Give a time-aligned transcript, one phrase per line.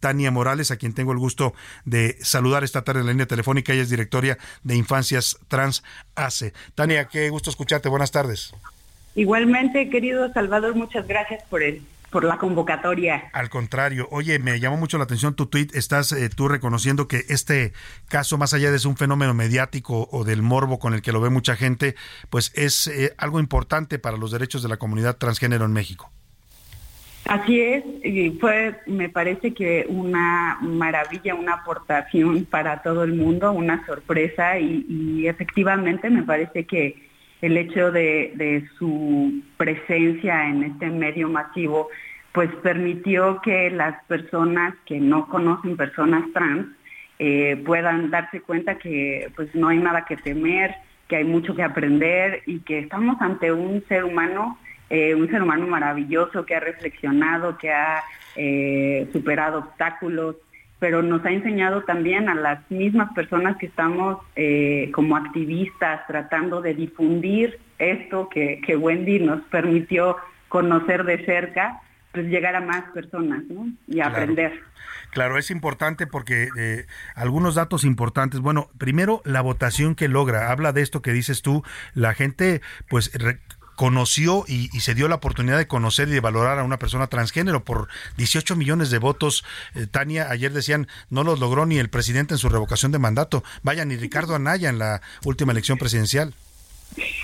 [0.00, 1.54] Tania Morales, a quien tengo el gusto
[1.84, 3.72] de saludar esta tarde en la línea telefónica.
[3.72, 6.52] Ella es directora de Infancias Trans ACE.
[6.74, 7.88] Tania, qué gusto escucharte.
[7.88, 8.52] Buenas tardes.
[9.14, 13.30] Igualmente, querido Salvador, muchas gracias por el por la convocatoria.
[13.32, 17.24] Al contrario, oye, me llamó mucho la atención tu tweet, estás eh, tú reconociendo que
[17.28, 17.72] este
[18.08, 21.20] caso, más allá de ser un fenómeno mediático o del morbo con el que lo
[21.20, 21.94] ve mucha gente,
[22.28, 26.10] pues es eh, algo importante para los derechos de la comunidad transgénero en México.
[27.30, 33.52] Así es, y fue, me parece que una maravilla, una aportación para todo el mundo,
[33.52, 36.96] una sorpresa y, efectivamente me parece que
[37.40, 41.88] el hecho de, su presencia en este medio masivo,
[42.32, 46.66] pues permitió que las personas que no conocen personas trans
[47.20, 50.74] eh, puedan darse cuenta que pues no hay nada que temer,
[51.06, 54.58] que hay mucho que aprender y que estamos ante un ser humano,
[54.90, 58.02] eh, un ser humano maravilloso que ha reflexionado, que ha
[58.36, 60.36] eh, superado obstáculos,
[60.80, 66.60] pero nos ha enseñado también a las mismas personas que estamos eh, como activistas tratando
[66.60, 70.16] de difundir esto que, Wendy nos permitió
[70.48, 71.80] conocer de cerca,
[72.12, 73.42] pues llegar a más personas
[73.86, 74.60] y aprender.
[75.10, 78.40] Claro, es importante porque eh, algunos datos importantes.
[78.40, 80.50] Bueno, primero la votación que logra.
[80.50, 81.62] Habla de esto que dices tú.
[81.94, 83.12] La gente, pues,
[83.80, 87.64] conoció y, se dio la oportunidad de conocer y de valorar a una persona transgénero
[87.64, 87.88] por
[88.18, 89.42] 18 millones de votos.
[89.74, 93.42] Eh, Tania, ayer decían, no los logró ni el presidente en su revocación de mandato.
[93.62, 96.34] Vaya, ni Ricardo Anaya en la última elección presidencial.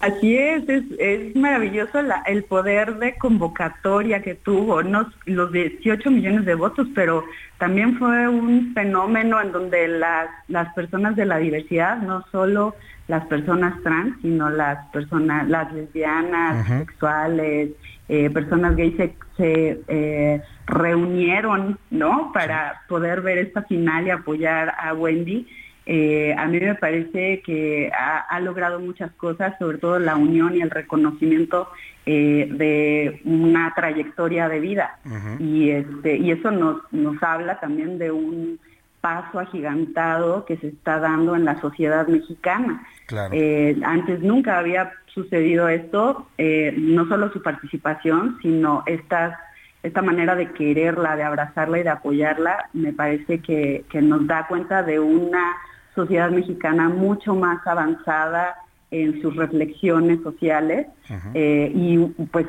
[0.00, 6.54] Así es, es, maravilloso el poder de convocatoria que tuvo, no, los 18 millones de
[6.54, 7.22] votos, pero
[7.58, 12.74] también fue un fenómeno en donde las, las personas de la diversidad, no solo
[13.08, 17.70] las personas trans, sino las personas, las lesbianas, sexuales,
[18.08, 18.96] eh, personas gays
[19.36, 22.30] se, eh, reunieron, ¿no?
[22.32, 25.46] Para poder ver esta final y apoyar a Wendy.
[25.92, 30.60] Eh, a mí me parece que ha, logrado muchas cosas, sobre todo la unión y
[30.60, 31.68] el reconocimiento
[32.06, 34.98] de una trayectoria de vida.
[35.38, 38.58] y, este, y eso nos, nos habla también de un
[39.00, 42.86] paso agigantado que se está dando en la sociedad mexicana.
[43.32, 50.52] Eh, antes nunca había sucedido esto, eh, no solo su participación, sino esta manera de
[50.52, 55.56] quererla, de abrazarla y de apoyarla, me parece que, nos da cuenta de una
[55.94, 58.56] sociedad mexicana mucho más avanzada
[58.90, 60.88] en sus reflexiones sociales
[61.34, 61.98] eh, y
[62.32, 62.46] pues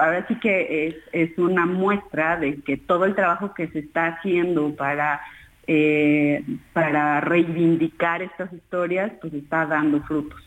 [0.00, 4.06] ahora sí que es, es una muestra de que todo el trabajo que se está
[4.06, 5.20] haciendo para
[5.68, 10.40] eh, para reivindicar estas historias, pues está dando frutos.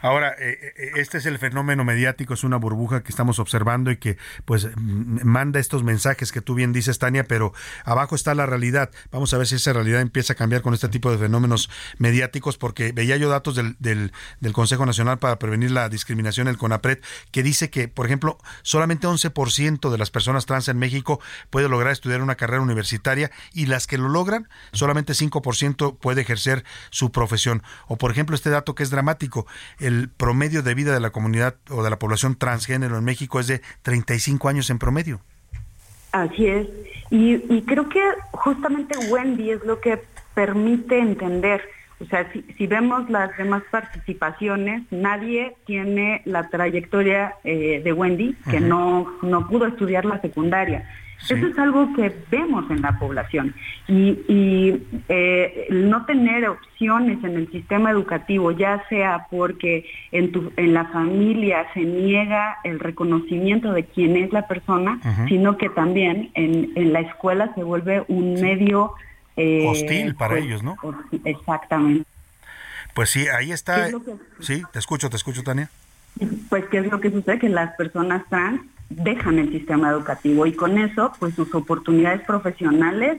[0.00, 3.96] Ahora, eh, eh, este es el fenómeno mediático, es una burbuja que estamos observando y
[3.96, 7.52] que pues manda estos mensajes que tú bien dices, Tania, pero
[7.84, 8.90] abajo está la realidad.
[9.10, 12.58] Vamos a ver si esa realidad empieza a cambiar con este tipo de fenómenos mediáticos,
[12.58, 14.12] porque veía yo datos del, del,
[14.52, 17.00] Consejo Nacional para Prevenir la Discriminación, el CONAPRED,
[17.30, 21.20] que dice que, por ejemplo, solamente 11% de las personas trans en México
[21.50, 26.64] puede lograr estudiar una carrera universitaria y las que lo logran, solamente 5% puede ejercer
[26.90, 27.62] su profesión.
[27.86, 29.46] O, por ejemplo, este dato que es dramático,
[29.78, 33.46] el promedio de vida de la comunidad o de la población transgénero en México es
[33.46, 35.20] de 35 años en promedio.
[36.12, 36.66] Así es.
[37.10, 40.00] Y, creo que justamente Wendy es lo que
[40.34, 41.62] permite entender.
[42.00, 48.60] O sea, si, vemos las demás participaciones, nadie tiene la trayectoria eh, de Wendy, que
[48.60, 50.88] no, no pudo estudiar la secundaria.
[51.28, 53.54] Eso es algo que vemos en la población.
[53.88, 54.76] Y,
[55.08, 60.84] eh, no tener opciones en el sistema educativo, ya sea porque en, tu, en la
[60.86, 66.92] familia se niega el reconocimiento de quién es la persona, sino que también en, en,
[66.92, 68.92] la escuela se vuelve un medio...
[69.36, 70.76] Eh, Hostil para pues, ellos, ¿no?
[71.24, 72.08] Exactamente.
[72.94, 73.88] Pues sí, ahí está.
[74.40, 75.68] Sí, te escucho, te escucho, Tania.
[76.48, 77.38] Pues, ¿qué es lo que sucede?
[77.38, 83.18] Que las personas trans dejan el sistema educativo y con eso pues sus oportunidades profesionales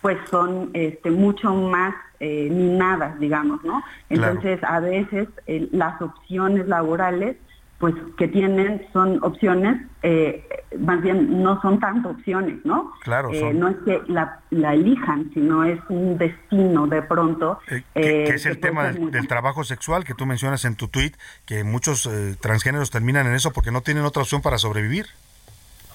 [0.00, 3.82] pues son este, mucho más eh, minadas, digamos, ¿no?
[4.08, 7.36] Entonces a veces las opciones laborales
[7.78, 10.44] pues que tienen son opciones, eh,
[10.80, 12.92] más bien no son tanto opciones, ¿no?
[13.02, 13.32] Claro.
[13.32, 17.60] Eh, no es que la, elijan, sino es un destino de pronto.
[17.70, 21.12] Eh, que, es el tema del, trabajo sexual que tú mencionas en tu tweet,
[21.46, 22.10] que muchos
[22.40, 25.06] transgéneros terminan en eso porque no tienen otra opción para sobrevivir.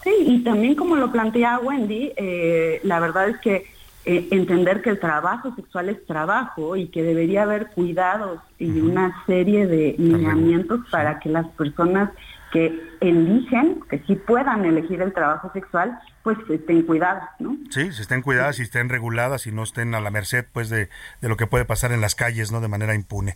[0.03, 2.13] Sí, y también como lo plantea Wendy,
[2.83, 3.72] la verdad es que
[4.05, 9.65] entender que el trabajo sexual es trabajo y que debería haber cuidados y una serie
[9.65, 12.09] de lineamientos para que las personas
[12.53, 12.71] que
[13.01, 17.57] eligen, que sí puedan elegir el trabajo sexual, pues estén cuidadas, ¿no?
[17.71, 20.88] Sí, se estén cuidadas y estén reguladas y no estén a la merced, pues, de,
[21.19, 22.61] lo que puede pasar en las calles, ¿no?
[22.61, 23.35] De manera impune.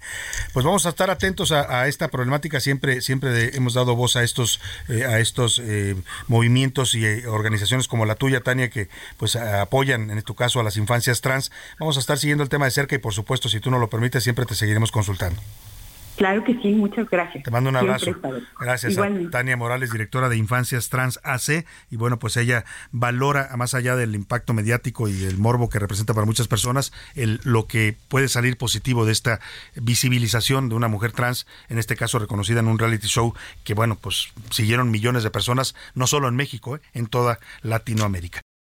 [0.53, 2.59] Pues vamos a estar atentos a, esta problemática.
[2.59, 5.95] Siempre, siempre hemos dado voz a estos, eh, a estos eh,
[6.27, 8.87] movimientos y eh, organizaciones como la tuya, Tania, que
[9.17, 11.51] pues apoyan, en tu caso, a las infancias trans.
[11.79, 13.89] Vamos a estar siguiendo el tema de cerca y, por supuesto, si tú no lo
[13.89, 15.41] permites, siempre te seguiremos consultando.
[16.17, 17.43] Claro que sí, muchas gracias.
[17.43, 18.11] Te mando un abrazo.
[18.59, 21.63] Gracias a Tania Morales, directora de Infancias Trans AC.
[21.91, 26.15] Y bueno, pues ella valora, más allá del impacto mediático y el morbo que representa
[26.15, 29.39] para muchas personas, el, lo que puede salir positivo de esta
[29.75, 33.95] visibilización de una mujer trans, en este caso reconocida en un reality show que, bueno,
[33.95, 38.41] pues siguieron millones de personas, no solo en México, eh, en toda Latinoamérica.